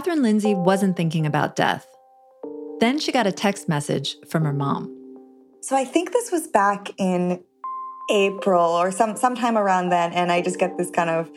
[0.00, 1.86] Catherine Lindsay wasn't thinking about death.
[2.78, 4.88] Then she got a text message from her mom.
[5.60, 7.44] So I think this was back in
[8.10, 11.28] April or some sometime around then, and I just get this kind of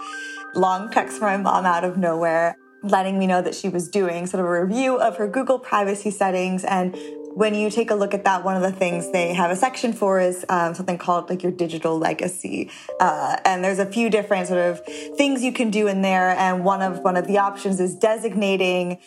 [0.56, 4.28] long text from my mom out of nowhere, letting me know that she was doing
[4.28, 6.96] sort of a review of her Google privacy settings and
[7.36, 9.94] when you take a look at that, one of the things they have a section
[9.94, 14.48] for is um, something called like your digital legacy, uh, and there's a few different
[14.48, 14.86] sort of
[15.18, 16.30] things you can do in there.
[16.30, 19.00] And one of one of the options is designating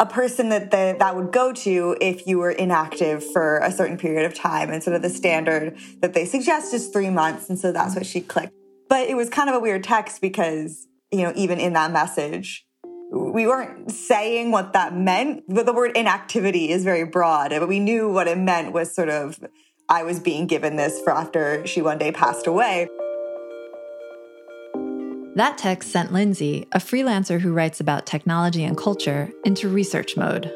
[0.00, 3.96] a person that the, that would go to if you were inactive for a certain
[3.96, 4.70] period of time.
[4.70, 8.06] And sort of the standard that they suggest is three months, and so that's what
[8.06, 8.52] she clicked.
[8.88, 12.66] But it was kind of a weird text because you know even in that message
[13.10, 17.50] we weren't saying what that meant, but the word inactivity is very broad.
[17.50, 19.38] But we knew what it meant was sort of
[19.88, 22.88] I was being given this for after she one day passed away.
[25.36, 30.52] That text sent Lindsay, a freelancer who writes about technology and culture, into research mode.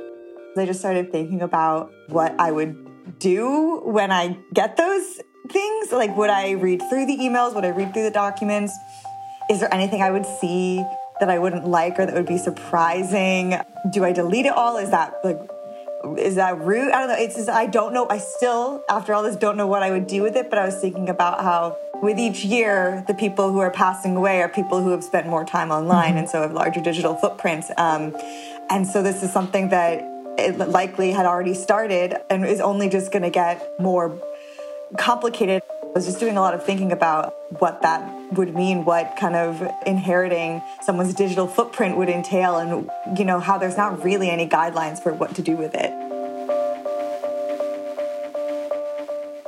[0.57, 5.93] I just started thinking about what I would do when I get those things.
[5.93, 7.55] Like, would I read through the emails?
[7.55, 8.73] Would I read through the documents?
[9.51, 10.85] Is there anything I would see
[11.21, 13.55] that I wouldn't like or that would be surprising?
[13.91, 14.77] Do I delete it all?
[14.77, 15.39] Is that like
[16.17, 16.93] is that rude?
[16.93, 17.17] I don't know.
[17.19, 18.07] It's just I don't know.
[18.09, 20.49] I still, after all this, don't know what I would do with it.
[20.49, 24.41] But I was thinking about how with each year, the people who are passing away
[24.41, 26.19] are people who have spent more time online mm-hmm.
[26.19, 27.71] and so have larger digital footprints.
[27.77, 28.17] Um,
[28.71, 30.05] and so this is something that
[30.39, 34.17] it likely had already started and is only just going to get more
[34.97, 35.63] complicated.
[35.83, 38.01] I was just doing a lot of thinking about what that
[38.33, 43.59] would mean, what kind of inheriting someone's digital footprint would entail, and you know how
[43.59, 45.91] there's not really any guidelines for what to do with it.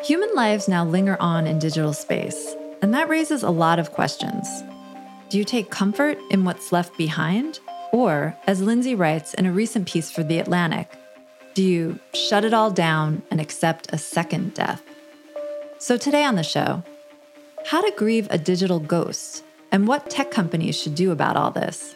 [0.04, 4.48] Human lives now linger on in digital space, and that raises a lot of questions.
[5.28, 7.60] Do you take comfort in what's left behind?
[7.92, 10.90] Or, as Lindsay writes in a recent piece for The Atlantic,
[11.54, 14.82] do you shut it all down and accept a second death?
[15.78, 16.82] So, today on the show,
[17.66, 21.94] how to grieve a digital ghost and what tech companies should do about all this.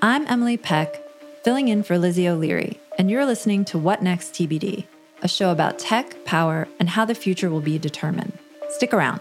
[0.00, 1.02] I'm Emily Peck,
[1.42, 4.86] filling in for Lizzie O'Leary, and you're listening to What Next TBD,
[5.22, 8.38] a show about tech, power, and how the future will be determined.
[8.70, 9.20] Stick around.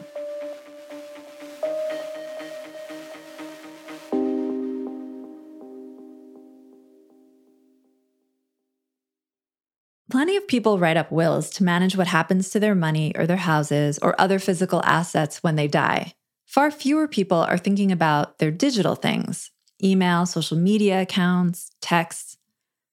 [10.51, 14.19] People write up wills to manage what happens to their money or their houses or
[14.19, 16.13] other physical assets when they die.
[16.45, 19.49] Far fewer people are thinking about their digital things
[19.81, 22.37] email, social media accounts, texts.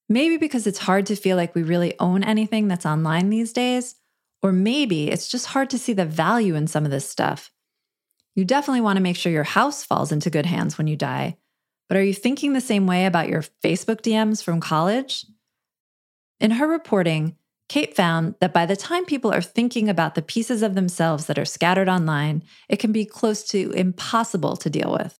[0.08, 3.97] Maybe because it's hard to feel like we really own anything that's online these days,
[4.41, 7.50] or maybe it's just hard to see the value in some of this stuff.
[8.36, 11.36] You definitely want to make sure your house falls into good hands when you die.
[11.88, 15.26] But are you thinking the same way about your Facebook DMs from college?
[16.41, 17.34] In her reporting,
[17.68, 21.38] Kate found that by the time people are thinking about the pieces of themselves that
[21.38, 25.18] are scattered online, it can be close to impossible to deal with.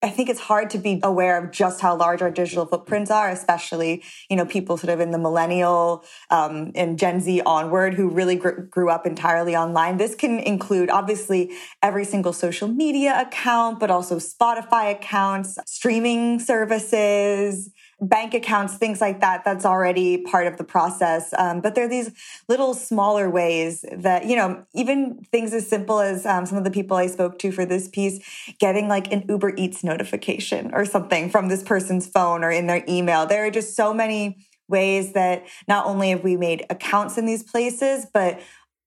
[0.00, 3.28] I think it's hard to be aware of just how large our digital footprints are,
[3.30, 8.08] especially, you know, people sort of in the millennial um, and Gen Z onward who
[8.08, 9.96] really gr- grew up entirely online.
[9.96, 11.50] This can include obviously
[11.82, 17.68] every single social media account, but also Spotify accounts, streaming services,
[18.00, 19.44] bank accounts, things like that.
[19.44, 21.34] That's already part of the process.
[21.36, 22.10] Um, but there are these
[22.48, 26.70] little smaller ways that, you know, even things as simple as um, some of the
[26.70, 28.20] people I spoke to for this piece
[28.60, 32.84] getting like an Uber Eats notification or something from this person's phone or in their
[32.88, 33.26] email.
[33.26, 37.42] There are just so many ways that not only have we made accounts in these
[37.42, 38.40] places, but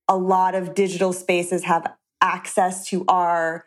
[0.08, 1.92] a lot of digital spaces have
[2.22, 3.66] access to our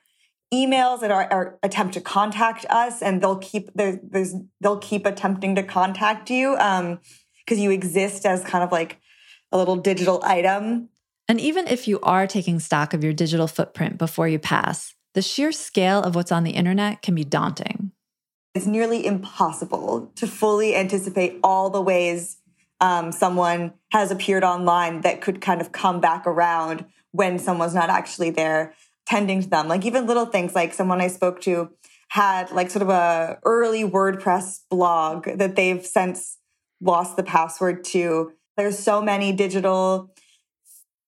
[0.54, 5.06] emails that are, are, attempt to contact us and they'll keep there's, there's they'll keep
[5.06, 7.00] attempting to contact you um
[7.46, 9.00] because you exist as kind of like
[9.52, 10.90] a little digital item.
[11.28, 15.22] And even if you are taking stock of your digital footprint before you pass the
[15.22, 17.91] sheer scale of what's on the internet can be daunting.
[18.53, 22.38] It's nearly impossible to fully anticipate all the ways
[22.82, 27.90] um, someone has appeared online that could kind of come back around when someone's not
[27.90, 28.74] actually there
[29.05, 29.67] tending to them.
[29.67, 31.69] Like even little things like someone I spoke to
[32.09, 36.37] had like sort of a early WordPress blog that they've since
[36.81, 38.31] lost the password to.
[38.57, 40.13] There's so many digital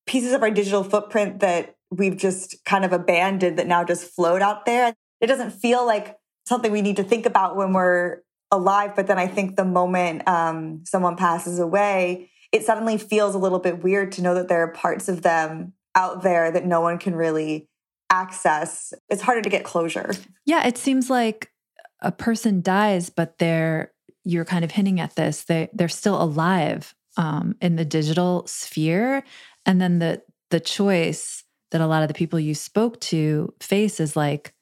[0.06, 4.42] pieces of our digital footprint that we've just kind of abandoned that now just float
[4.42, 4.94] out there.
[5.22, 8.22] It doesn't feel like something we need to think about when we're
[8.52, 13.38] alive, but then I think the moment um, someone passes away, it suddenly feels a
[13.38, 16.82] little bit weird to know that there are parts of them out there that no
[16.82, 17.68] one can really
[18.10, 20.12] access, it's harder to get closure.
[20.46, 21.52] Yeah, it seems like
[22.02, 23.92] a person dies, but they're
[24.24, 25.44] you're kind of hinting at this.
[25.44, 29.24] They they're still alive um, in the digital sphere,
[29.66, 34.00] and then the the choice that a lot of the people you spoke to face
[34.00, 34.54] is like,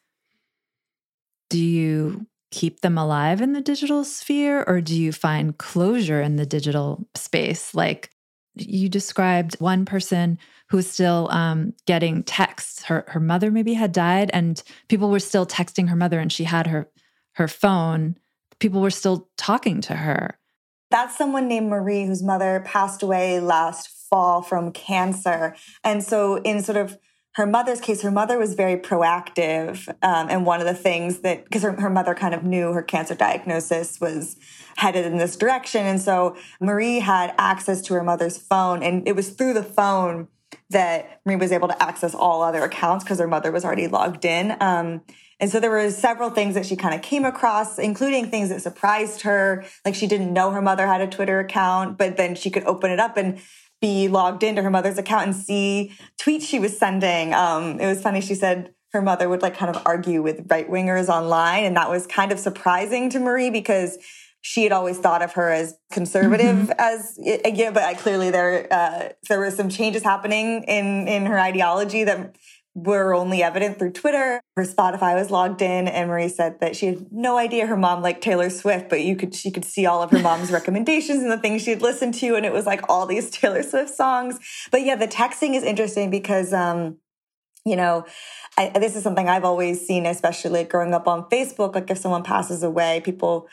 [1.50, 6.38] do you keep them alive in the digital sphere, or do you find closure in
[6.38, 7.76] the digital space?
[7.76, 8.10] Like
[8.56, 10.38] you described one person
[10.70, 12.84] who was still um, getting texts.
[12.84, 16.46] Her her mother maybe had died, and people were still texting her mother, and she
[16.46, 16.90] had her
[17.34, 18.18] her phone.
[18.60, 20.38] People were still talking to her.
[20.92, 26.62] That's someone named Marie, whose mother passed away last fall from cancer, and so in
[26.64, 26.98] sort of
[27.36, 29.90] her mother's case, her mother was very proactive.
[30.02, 32.82] Um, and one of the things that, because her, her mother kind of knew her
[32.82, 34.38] cancer diagnosis was
[34.78, 35.86] headed in this direction.
[35.86, 38.84] And so Marie had access to her mother's phone.
[38.84, 40.28] And it was through the phone
[40.70, 44.26] that Marie was able to access all other accounts because her mother was already logged
[44.26, 44.56] in.
[44.60, 45.02] Um,
[45.40, 48.62] and so there were several things that she kind of came across, including things that
[48.62, 49.66] surprised her.
[49.84, 52.90] Like she didn't know her mother had a Twitter account, but then she could open
[52.92, 53.40] it up and
[53.82, 57.34] be logged into her mother's account and see tweets she was sending.
[57.34, 58.22] Um, it was funny.
[58.22, 61.66] She said her mother would like kind of argue with right wingers online.
[61.66, 63.98] And that was kind of surprising to Marie because
[64.48, 66.72] she had always thought of her as conservative mm-hmm.
[66.78, 72.04] as yeah, but clearly there uh, there were some changes happening in in her ideology
[72.04, 72.36] that
[72.76, 74.40] were only evident through Twitter.
[74.56, 78.04] Her Spotify was logged in, and Marie said that she had no idea her mom
[78.04, 81.32] liked Taylor Swift, but you could she could see all of her mom's recommendations and
[81.32, 84.38] the things she had listened to, and it was like all these Taylor Swift songs.
[84.70, 86.98] But yeah, the texting is interesting because um,
[87.66, 88.06] you know,
[88.60, 91.74] I, this is something I've always seen, especially like growing up on Facebook.
[91.74, 93.48] Like if someone passes away, people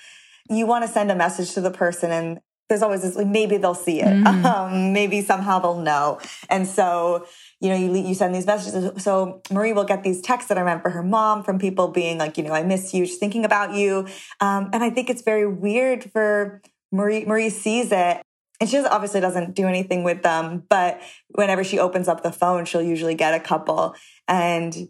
[0.49, 3.57] you want to send a message to the person and there's always this like maybe
[3.59, 4.45] they'll see it mm.
[4.45, 6.19] um, maybe somehow they'll know
[6.49, 7.27] and so
[7.63, 9.05] you know, you, you send these messages.
[9.05, 12.19] So Marie will get these texts that are meant for her mom from people being
[12.19, 14.09] like, you know, I miss you, just thinking about you.
[14.41, 16.61] Um, and I think it's very weird for
[16.91, 18.21] Marie, Marie sees it
[18.61, 21.01] and she obviously doesn't do anything with them, but
[21.31, 23.95] whenever she opens up the phone, she'll usually get a couple.
[24.27, 24.89] And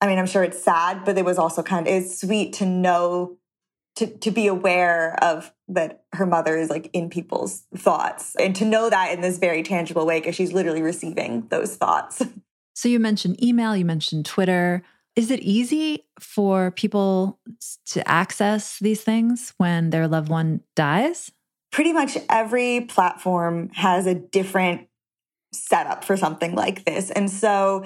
[0.00, 2.66] I mean, I'm sure it's sad, but it was also kind of, it's sweet to
[2.66, 3.36] know
[3.96, 8.64] to to be aware of that her mother is like in people's thoughts and to
[8.64, 12.22] know that in this very tangible way because she's literally receiving those thoughts.
[12.74, 14.82] So you mentioned email, you mentioned Twitter.
[15.14, 17.38] Is it easy for people
[17.88, 21.30] to access these things when their loved one dies?
[21.70, 24.88] Pretty much every platform has a different
[25.52, 27.10] setup for something like this.
[27.10, 27.84] And so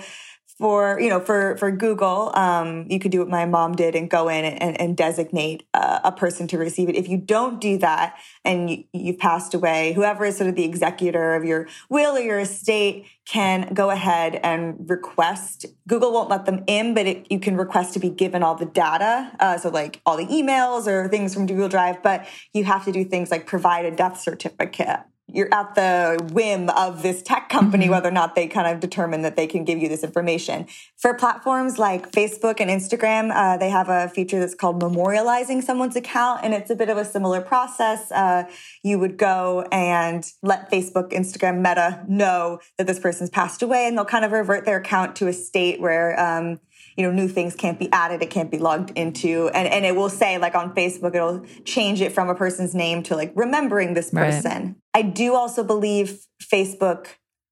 [0.59, 4.09] for you know for for google um, you could do what my mom did and
[4.09, 6.97] go in and, and designate uh, a person to receive it.
[6.97, 10.65] If you don't do that and you, you've passed away whoever is sort of the
[10.65, 16.47] executor of your will or your estate can go ahead and request google won't let
[16.47, 19.69] them in but it, you can request to be given all the data uh, so
[19.69, 23.31] like all the emails or things from google drive but you have to do things
[23.31, 25.01] like provide a death certificate
[25.33, 27.93] you're at the whim of this tech company mm-hmm.
[27.93, 31.15] whether or not they kind of determine that they can give you this information for
[31.15, 36.41] platforms like facebook and instagram uh, they have a feature that's called memorializing someone's account
[36.45, 38.45] and it's a bit of a similar process uh,
[38.83, 43.97] you would go and let facebook instagram meta know that this person's passed away and
[43.97, 46.61] they'll kind of revert their account to a state where um,
[46.97, 49.51] you know, new things can't be added, it can't be logged into.
[49.55, 53.03] And, and it will say, like on Facebook, it'll change it from a person's name
[53.05, 54.63] to like remembering this person.
[54.63, 54.75] Right.
[54.95, 57.09] I do also believe Facebook,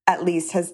[0.07, 0.73] at least, has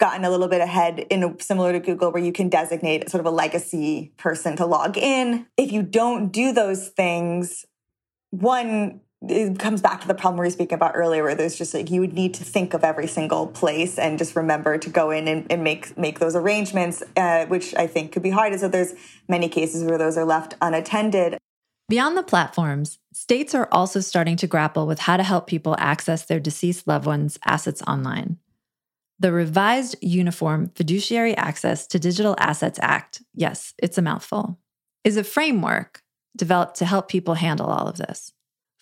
[0.00, 3.20] gotten a little bit ahead in a, similar to Google, where you can designate sort
[3.20, 5.46] of a legacy person to log in.
[5.56, 7.64] If you don't do those things,
[8.30, 11.74] one, it comes back to the problem we were speaking about earlier where there's just
[11.74, 15.10] like you would need to think of every single place and just remember to go
[15.10, 18.52] in and, and make make those arrangements uh, which i think could be hard.
[18.52, 18.94] And so there's
[19.28, 21.38] many cases where those are left unattended.
[21.88, 26.24] Beyond the platforms states are also starting to grapple with how to help people access
[26.24, 28.38] their deceased loved ones assets online.
[29.18, 34.60] The revised uniform fiduciary access to digital assets act yes it's a mouthful
[35.02, 36.02] is a framework
[36.36, 38.32] developed to help people handle all of this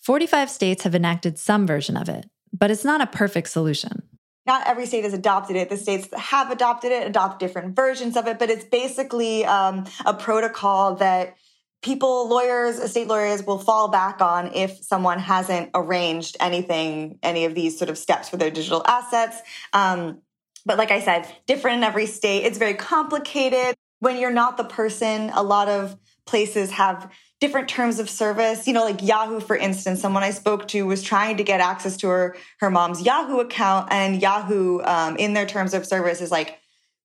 [0.07, 4.05] 45 states have enacted some version of it, but it's not a perfect solution.
[4.47, 5.69] Not every state has adopted it.
[5.69, 9.85] The states that have adopted it adopt different versions of it, but it's basically um,
[10.05, 11.37] a protocol that
[11.83, 17.57] people, lawyers, estate lawyers will fall back on if someone hasn't arranged anything, any of
[17.57, 19.39] these sort of steps for their digital assets.
[19.73, 20.23] Um,
[20.65, 22.45] but like I said, different in every state.
[22.45, 23.75] It's very complicated.
[23.99, 28.67] When you're not the person, a lot of places have different terms of service.
[28.67, 31.97] You know, like Yahoo, for instance, someone I spoke to was trying to get access
[31.99, 36.31] to her her mom's Yahoo account, and Yahoo, um, in their terms of service, is
[36.31, 36.59] like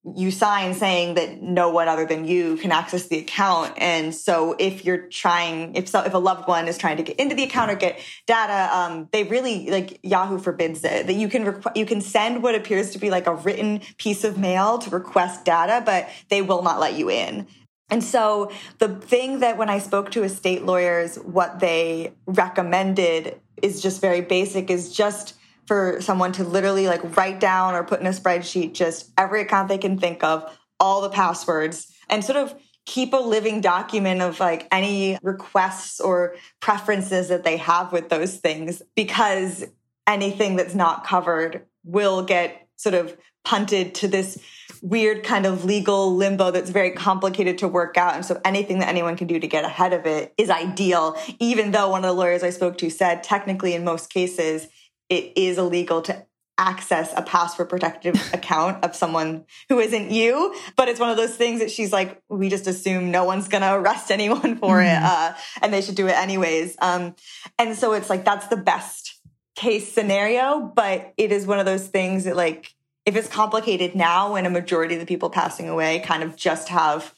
[0.04, 3.72] you sign saying that no one other than you can access the account.
[3.76, 7.20] And so if you're trying, if so, if a loved one is trying to get
[7.20, 11.28] into the account or get data, um, they really like Yahoo forbids it that you
[11.28, 14.78] can requ- you can send what appears to be like a written piece of mail
[14.78, 17.46] to request data, but they will not let you in.
[17.92, 23.82] And so the thing that when I spoke to estate lawyers, what they recommended is
[23.82, 25.34] just very basic is just
[25.66, 29.68] for someone to literally like write down or put in a spreadsheet just every account
[29.68, 32.54] they can think of, all the passwords, and sort of
[32.86, 38.38] keep a living document of like any requests or preferences that they have with those
[38.38, 39.66] things because
[40.06, 44.38] anything that's not covered will get sort of punted to this
[44.82, 48.14] weird kind of legal limbo that's very complicated to work out.
[48.14, 51.70] And so anything that anyone can do to get ahead of it is ideal, even
[51.70, 54.66] though one of the lawyers I spoke to said technically in most cases,
[55.08, 56.26] it is illegal to
[56.58, 60.54] access a password protected account of someone who isn't you.
[60.76, 63.62] But it's one of those things that she's like, we just assume no one's going
[63.62, 64.86] to arrest anyone for mm-hmm.
[64.86, 65.02] it.
[65.02, 66.76] Uh, and they should do it anyways.
[66.80, 67.14] Um,
[67.58, 69.11] and so it's like, that's the best
[69.54, 70.60] case scenario.
[70.60, 74.50] But it is one of those things that like, if it's complicated now when a
[74.50, 77.14] majority of the people passing away kind of just have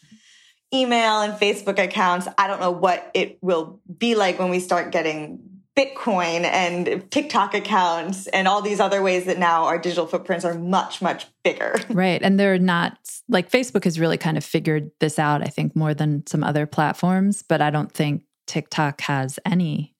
[0.73, 4.93] email and Facebook accounts, I don't know what it will be like when we start
[4.93, 10.45] getting Bitcoin and TikTok accounts and all these other ways that now our digital footprints
[10.45, 11.75] are much, much bigger.
[11.91, 12.23] Right.
[12.23, 12.99] And they're not
[13.29, 16.67] like Facebook has really kind of figured this out, I think, more than some other
[16.67, 19.95] platforms, but I don't think TikTok has any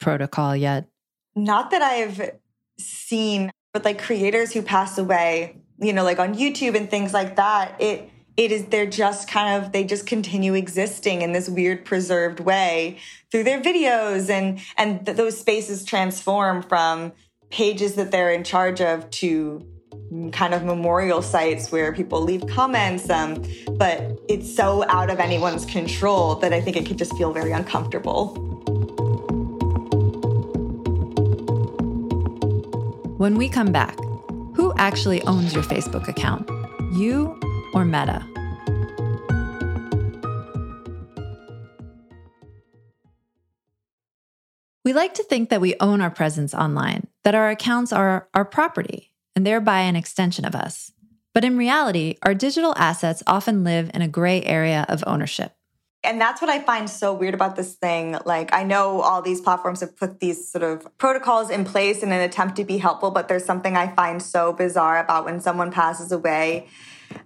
[0.00, 0.86] protocol yet.
[1.34, 2.38] Not that I've
[2.78, 7.36] seen, but like creators who pass away, you know, like on YouTube and things like
[7.36, 11.84] that, it it is they're just kind of they just continue existing in this weird
[11.84, 12.98] preserved way
[13.30, 17.12] through their videos and and th- those spaces transform from
[17.50, 19.66] pages that they're in charge of to
[20.32, 23.44] kind of memorial sites where people leave comments um,
[23.76, 27.52] but it's so out of anyone's control that i think it could just feel very
[27.52, 28.49] uncomfortable
[33.20, 33.98] when we come back
[34.56, 36.48] who actually owns your facebook account
[36.90, 37.38] you
[37.74, 38.26] or Meta.
[44.84, 48.46] We like to think that we own our presence online, that our accounts are our
[48.46, 50.90] property, and thereby an extension of us.
[51.34, 55.52] But in reality, our digital assets often live in a gray area of ownership.
[56.02, 58.16] And that's what I find so weird about this thing.
[58.24, 62.10] Like, I know all these platforms have put these sort of protocols in place in
[62.10, 65.70] an attempt to be helpful, but there's something I find so bizarre about when someone
[65.70, 66.68] passes away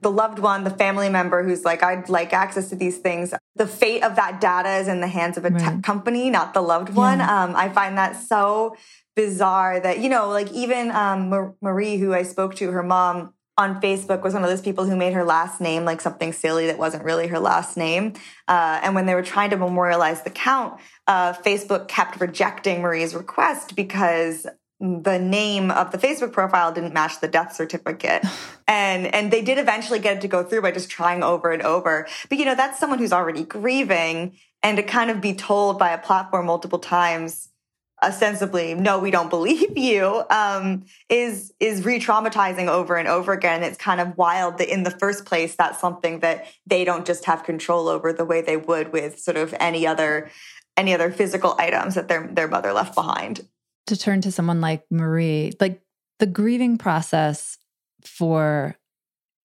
[0.00, 3.34] the loved one, the family member who's like, I'd like access to these things.
[3.56, 5.60] The fate of that data is in the hands of a right.
[5.60, 7.18] tech company, not the loved one.
[7.18, 7.44] Yeah.
[7.44, 8.76] Um, I find that so
[9.14, 13.80] bizarre that, you know, like even um, Marie, who I spoke to, her mom on
[13.80, 16.78] Facebook was one of those people who made her last name like something silly that
[16.78, 18.14] wasn't really her last name.
[18.48, 23.14] Uh, and when they were trying to memorialize the count, uh, Facebook kept rejecting Marie's
[23.14, 24.46] request because
[24.80, 28.24] the name of the Facebook profile didn't match the death certificate.
[28.68, 31.62] and and they did eventually get it to go through by just trying over and
[31.62, 32.08] over.
[32.28, 35.90] But you know, that's someone who's already grieving and to kind of be told by
[35.90, 37.50] a platform multiple times
[38.04, 43.62] ostensibly no we don't believe you um, is is re-traumatizing over and over again.
[43.62, 47.24] It's kind of wild that in the first place that's something that they don't just
[47.24, 50.30] have control over the way they would with sort of any other
[50.76, 53.46] any other physical items that their their mother left behind.
[53.86, 55.82] To turn to someone like Marie, like
[56.18, 57.58] the grieving process
[58.04, 58.76] for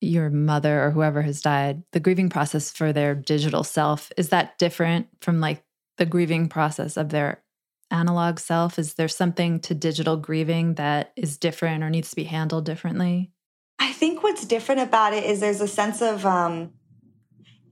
[0.01, 4.57] your mother or whoever has died, the grieving process for their digital self, is that
[4.57, 5.63] different from like
[5.97, 7.43] the grieving process of their
[7.91, 8.79] analog self?
[8.79, 13.31] Is there something to digital grieving that is different or needs to be handled differently?
[13.79, 16.73] I think what's different about it is there's a sense of um,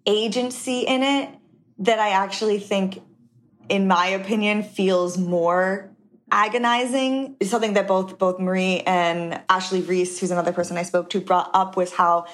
[0.06, 1.30] agency in it
[1.80, 3.02] that I actually think,
[3.70, 5.92] in my opinion, feels more
[6.32, 11.10] agonizing is something that both both Marie and Ashley Reese, who's another person I spoke
[11.12, 12.26] to, brought up was how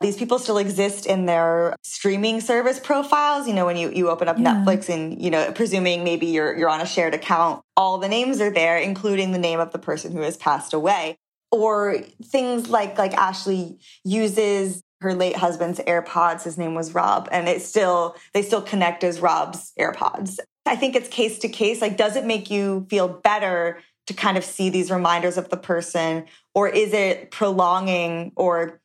[0.00, 3.46] these people still exist in their streaming service profiles.
[3.46, 4.54] You know, when you, you open up yeah.
[4.54, 8.40] Netflix and, you know, presuming maybe you're you're on a shared account, all the names
[8.40, 11.18] are there, including the name of the person who has passed away.
[11.52, 16.44] Or things like like Ashley uses her late husband's AirPods.
[16.44, 20.38] His name was Rob, and it's still they still connect as Rob's AirPods.
[20.66, 21.80] I think it's case to case.
[21.80, 25.56] Like, does it make you feel better to kind of see these reminders of the
[25.56, 28.79] person, or is it prolonging or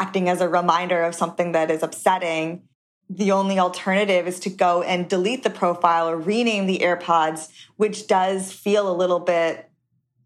[0.00, 2.62] acting as a reminder of something that is upsetting?
[3.08, 8.06] The only alternative is to go and delete the profile or rename the AirPods, which
[8.06, 9.70] does feel a little bit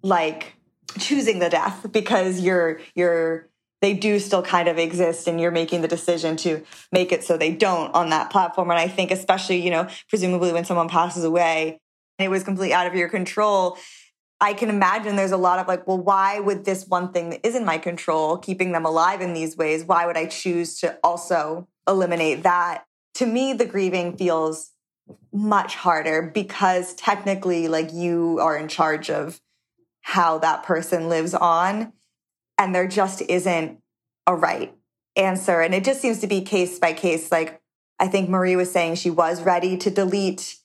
[0.02, 0.54] like
[0.98, 3.50] choosing the death because you're you're
[3.80, 6.62] they do still kind of exist and you're making the decision to
[6.92, 8.70] make it so they don't on that platform.
[8.70, 11.80] And I think especially, you know, presumably when someone passes away
[12.18, 13.78] and it was completely out of your control,
[14.40, 17.46] I can imagine there's a lot of like, well, why would this one thing that
[17.46, 20.98] is in my control, keeping them alive in these ways, why would I choose to
[21.04, 22.84] also eliminate that?
[23.14, 24.70] To me, the grieving feels
[25.32, 29.40] much harder because technically, like, you are in charge of
[30.02, 31.92] how that person lives on
[32.58, 33.78] and there just isn't
[34.26, 34.74] a right
[35.16, 35.60] answer.
[35.60, 37.30] And it just seems to be case by case.
[37.30, 37.60] Like
[37.98, 40.56] I think Marie was saying she was ready to delete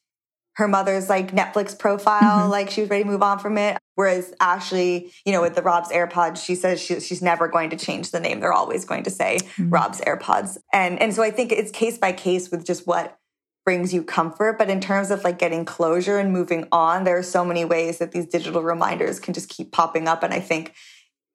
[0.56, 2.50] her mother's like Netflix profile, mm-hmm.
[2.50, 3.78] like she was ready to move on from it.
[3.96, 7.78] Whereas Ashley, you know, with the Rob's AirPods, she says she, she's never going to
[7.78, 8.40] change the name.
[8.40, 9.70] They're always going to say mm-hmm.
[9.70, 10.58] Rob's AirPods.
[10.74, 13.18] And and so I think it's case by case with just what
[13.66, 14.58] brings you comfort.
[14.58, 17.98] But in terms of like getting closure and moving on, there are so many ways
[17.98, 20.24] that these digital reminders can just keep popping up.
[20.24, 20.74] And I think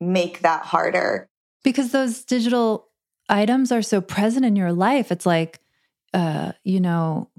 [0.01, 1.29] make that harder.
[1.63, 2.89] Because those digital
[3.29, 5.13] items are so present in your life.
[5.13, 5.61] It's like,
[6.15, 7.30] uh, you know,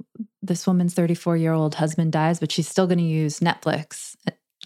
[0.41, 4.15] this woman's 34 year old husband dies, but she's still going to use Netflix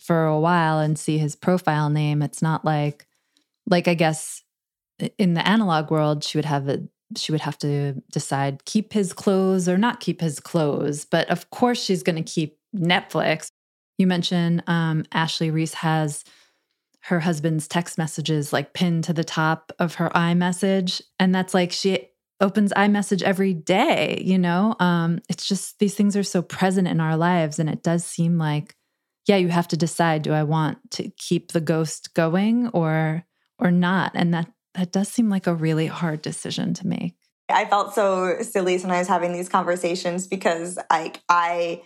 [0.01, 2.21] for a while and see his profile name.
[2.21, 3.07] It's not like,
[3.67, 4.43] like, I guess
[5.17, 6.83] in the analog world, she would have a,
[7.17, 11.05] she would have to decide keep his clothes or not keep his clothes.
[11.05, 13.47] But of course, she's going to keep Netflix.
[13.97, 16.23] You mentioned um, Ashley Reese has
[17.05, 21.01] her husband's text messages like pinned to the top of her iMessage.
[21.19, 22.09] And that's like she
[22.41, 24.75] opens iMessage every day, you know?
[24.79, 27.59] Um, it's just these things are so present in our lives.
[27.59, 28.75] And it does seem like,
[29.27, 33.25] yeah, you have to decide do I want to keep the ghost going or
[33.57, 34.11] or not?
[34.15, 37.15] And that that does seem like a really hard decision to make.
[37.49, 41.83] I felt so silly when I was having these conversations because like I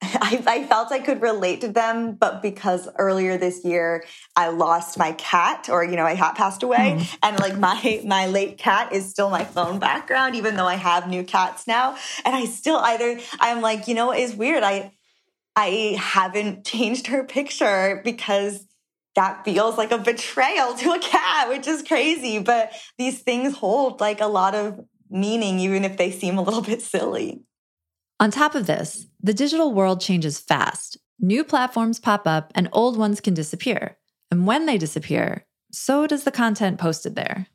[0.02, 4.04] I, I, felt I could relate to them, but because earlier this year
[4.36, 7.18] I lost my cat, or you know, my cat passed away, mm.
[7.22, 11.08] and like my my late cat is still my phone background, even though I have
[11.08, 14.62] new cats now, and I still either I'm like, you know, it's weird.
[14.62, 14.92] I
[15.56, 18.64] I haven't changed her picture because
[19.16, 22.38] that feels like a betrayal to a cat, which is crazy.
[22.38, 24.78] But these things hold like a lot of
[25.10, 27.42] meaning, even if they seem a little bit silly.
[28.20, 30.96] On top of this, the digital world changes fast.
[31.20, 33.96] New platforms pop up and old ones can disappear.
[34.30, 37.46] And when they disappear, so does the content posted there.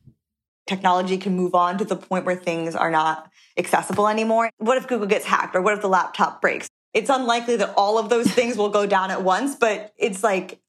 [0.66, 4.50] Technology can move on to the point where things are not accessible anymore.
[4.58, 6.70] What if Google gets hacked or what if the laptop breaks?
[6.94, 10.62] It's unlikely that all of those things will go down at once, but it's like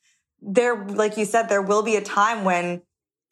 [0.42, 2.82] there, like you said, there will be a time when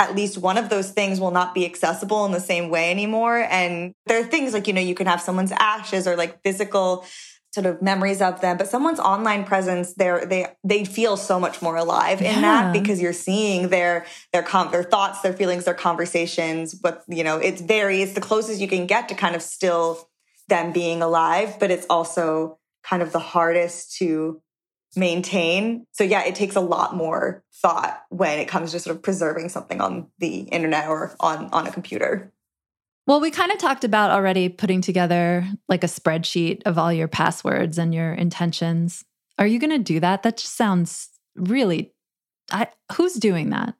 [0.02, 3.46] at least one of those things will not be accessible in the same way anymore.
[3.50, 7.04] And there are things like, you know, you can have someone's ashes or like physical
[7.52, 11.60] sort of memories of them, but someone's online presence, they're, they, they feel so much
[11.60, 12.34] more alive yeah.
[12.34, 16.74] in that because you're seeing their, their, com- their thoughts, their feelings, their conversations.
[16.74, 20.08] But, you know, it's very, it's the closest you can get to kind of still
[20.48, 24.40] them being alive, but it's also kind of the hardest to
[24.96, 25.86] maintain.
[25.92, 29.48] So yeah, it takes a lot more thought when it comes to sort of preserving
[29.48, 32.32] something on the internet or on on a computer.
[33.06, 37.08] Well, we kind of talked about already putting together like a spreadsheet of all your
[37.08, 39.04] passwords and your intentions.
[39.38, 40.22] Are you going to do that?
[40.22, 41.92] That just sounds really
[42.50, 43.74] I, who's doing that?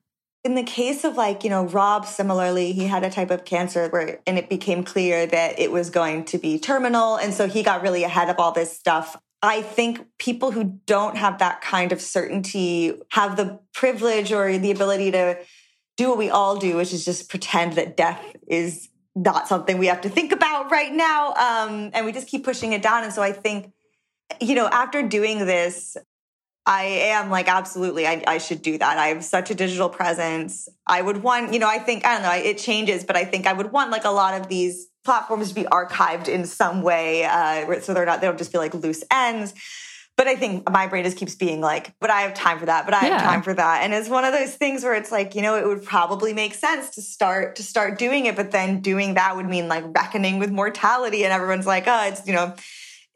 [0.44, 3.88] In the case of like, you know, Rob similarly, he had a type of cancer
[3.88, 7.62] where and it became clear that it was going to be terminal and so he
[7.62, 11.90] got really ahead of all this stuff I think people who don't have that kind
[11.90, 15.38] of certainty have the privilege or the ability to
[15.96, 19.86] do what we all do, which is just pretend that death is not something we
[19.86, 21.34] have to think about right now.
[21.34, 23.02] Um, and we just keep pushing it down.
[23.02, 23.72] And so I think,
[24.40, 25.96] you know, after doing this,
[26.64, 28.96] I am like, absolutely, I, I, should do that.
[28.96, 30.68] I have such a digital presence.
[30.86, 33.48] I would want, you know, I think, I don't know, it changes, but I think
[33.48, 37.24] I would want like a lot of these platforms to be archived in some way,
[37.24, 39.54] uh, so they're not they don't just feel like loose ends.
[40.14, 42.84] But I think my brain just keeps being like, but I have time for that,
[42.84, 43.18] but I yeah.
[43.18, 43.82] have time for that.
[43.82, 46.52] And it's one of those things where it's like, you know, it would probably make
[46.52, 50.38] sense to start to start doing it, but then doing that would mean like reckoning
[50.38, 51.24] with mortality.
[51.24, 52.54] And everyone's like, oh, it's, you know,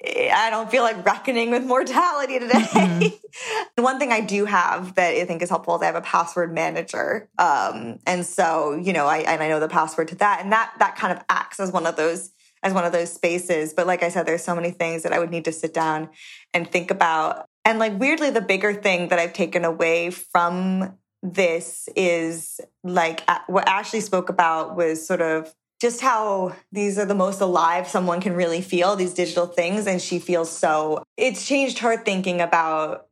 [0.05, 2.53] I don't feel like reckoning with mortality today.
[2.55, 3.83] Mm-hmm.
[3.83, 6.53] One thing I do have that I think is helpful is I have a password
[6.53, 7.29] manager.
[7.39, 10.41] Um, and so, you know, I, and I know the password to that.
[10.43, 12.31] And that, that kind of acts as one of those,
[12.63, 13.73] as one of those spaces.
[13.73, 16.11] But like I said, there's so many things that I would need to sit down
[16.53, 17.47] and think about.
[17.65, 23.67] And like weirdly, the bigger thing that I've taken away from this is like what
[23.67, 28.35] Ashley spoke about was sort of just how these are the most alive someone can
[28.35, 33.07] really feel these digital things and she feels so it's changed her thinking about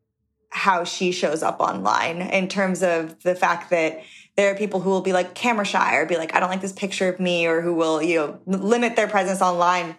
[0.54, 4.02] how she shows up online in terms of the fact that
[4.36, 6.60] there are people who will be like camera shy or be like, I don't like
[6.60, 9.96] this picture of me, or who will, you know, limit their presence online.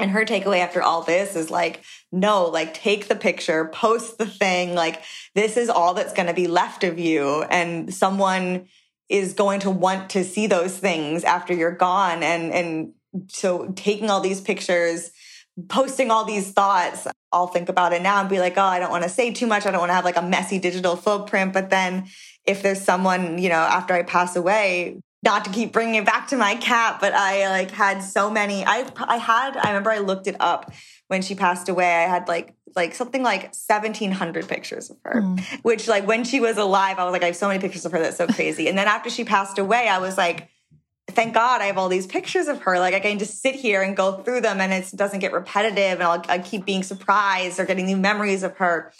[0.00, 4.26] And her takeaway after all this is like, no, like take the picture, post the
[4.26, 4.74] thing.
[4.74, 5.02] Like,
[5.34, 7.42] this is all that's going to be left of you.
[7.42, 8.68] And someone
[9.08, 12.22] is going to want to see those things after you're gone.
[12.22, 12.92] And, and
[13.28, 15.10] so taking all these pictures,
[15.68, 18.90] posting all these thoughts, I'll think about it now and be like, oh, I don't
[18.90, 19.66] want to say too much.
[19.66, 21.52] I don't want to have like a messy digital footprint.
[21.52, 22.06] But then
[22.46, 26.28] if there's someone, you know, after I pass away, not to keep bringing it back
[26.28, 28.64] to my cat, but I like had so many.
[28.64, 29.56] I I had.
[29.56, 30.70] I remember I looked it up
[31.08, 31.86] when she passed away.
[31.86, 35.40] I had like like something like 1700 pictures of her mm.
[35.62, 37.92] which like when she was alive i was like i have so many pictures of
[37.92, 40.50] her that's so crazy and then after she passed away i was like
[41.10, 42.78] thank God I have all these pictures of her.
[42.78, 46.00] Like I can just sit here and go through them and it doesn't get repetitive
[46.00, 48.92] and I'll, I keep being surprised or getting new memories of her.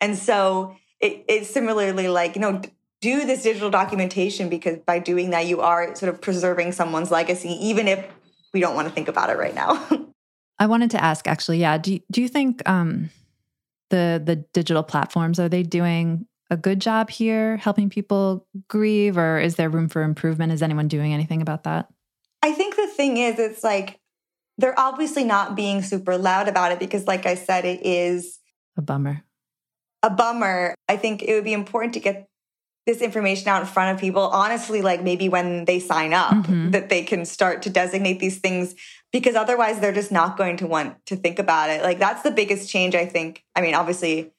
[0.00, 2.62] And so it, it's similarly like, you know,
[3.00, 7.50] do this digital documentation because by doing that, you are sort of preserving someone's legacy,
[7.50, 8.04] even if
[8.54, 9.86] we don't want to think about it right now.
[10.58, 13.10] I wanted to ask actually, yeah, do, do you think um,
[13.90, 19.38] the the digital platforms are they doing a good job here helping people grieve or
[19.38, 20.52] is there room for improvement?
[20.52, 21.88] Is anyone doing anything about that?
[22.42, 23.98] I think the thing is, it's like
[24.58, 28.38] they're obviously not being super loud about it because, like I said, it is
[28.76, 29.24] a bummer.
[30.02, 30.74] A bummer.
[30.88, 32.28] I think it would be important to get
[32.86, 34.22] this information out in front of people.
[34.22, 36.70] Honestly, like maybe when they sign up, mm-hmm.
[36.70, 38.76] that they can start to designate these things
[39.12, 41.82] because otherwise they're just not going to want to think about it.
[41.82, 43.44] Like that's the biggest change, I think.
[43.54, 44.32] I mean, obviously,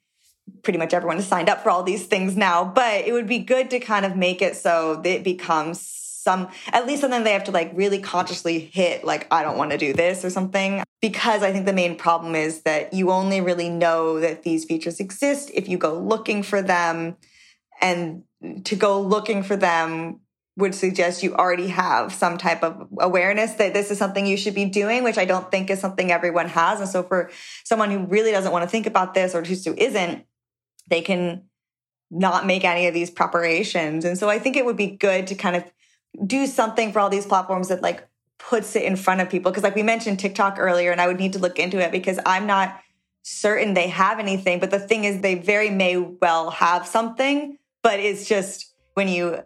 [0.64, 3.40] pretty much everyone has signed up for all these things now, but it would be
[3.40, 7.34] good to kind of make it so that it becomes some, at least something they
[7.34, 10.84] have to like really consciously hit, like, I don't want to do this or something.
[11.00, 15.00] Because I think the main problem is that you only really know that these features
[15.00, 17.18] exist if you go looking for them.
[17.80, 18.24] And
[18.66, 20.22] to go looking for them
[20.58, 24.56] would suggest you already have some type of awareness that this is something you should
[24.56, 26.80] be doing, which I don't think is something everyone has.
[26.80, 27.30] And so for
[27.64, 30.26] someone who really doesn't want to think about this or just who isn't,
[30.90, 31.44] they can
[32.10, 34.04] not make any of these preparations.
[34.04, 35.64] And so I think it would be good to kind of
[36.26, 38.08] do something for all these platforms that like
[38.40, 39.52] puts it in front of people.
[39.52, 42.20] Cause like we mentioned TikTok earlier, and I would need to look into it because
[42.26, 42.82] I'm not
[43.22, 44.60] certain they have anything.
[44.60, 49.44] But the thing is, they very may well have something, but it's just when you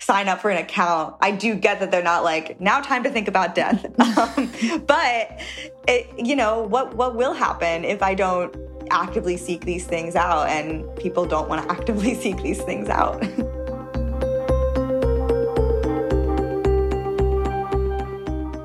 [0.00, 3.10] sign up for an account, I do get that they're not like now time to
[3.10, 3.84] think about death.
[4.18, 5.40] um, but
[5.86, 8.54] it, you know what what will happen if I don't
[8.90, 13.20] actively seek these things out, and people don't want to actively seek these things out.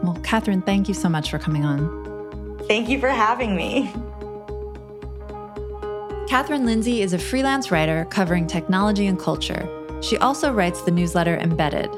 [0.04, 2.04] well, Catherine, thank you so much for coming on.
[2.68, 3.94] Thank you for having me.
[6.28, 9.70] Catherine Lindsay is a freelance writer covering technology and culture.
[10.02, 11.90] She also writes the newsletter Embedded.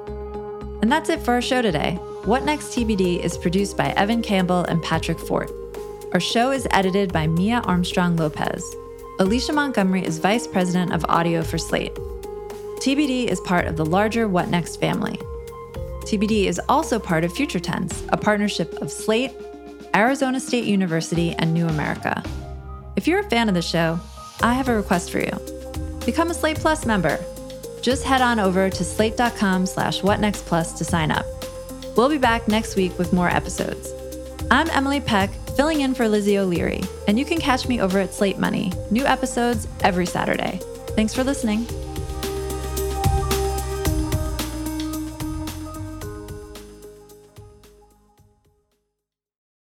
[0.81, 1.93] And that's it for our show today.
[2.25, 5.51] What Next TBD is produced by Evan Campbell and Patrick Fort.
[6.13, 8.63] Our show is edited by Mia Armstrong Lopez.
[9.19, 11.95] Alicia Montgomery is Vice President of Audio for Slate.
[12.79, 15.19] TBD is part of the larger What Next family.
[16.01, 19.33] TBD is also part of Future Tense, a partnership of Slate,
[19.95, 22.23] Arizona State University, and New America.
[22.95, 23.99] If you're a fan of the show,
[24.41, 25.31] I have a request for you.
[26.05, 27.19] Become a Slate Plus member.
[27.81, 31.25] Just head on over to slate.com slash whatnextplus to sign up.
[31.95, 33.93] We'll be back next week with more episodes.
[34.51, 38.13] I'm Emily Peck, filling in for Lizzie O'Leary, and you can catch me over at
[38.13, 40.59] Slate Money, new episodes every Saturday.
[40.95, 41.65] Thanks for listening.